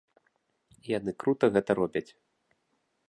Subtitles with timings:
[0.87, 2.07] І яны крута гэта робяць.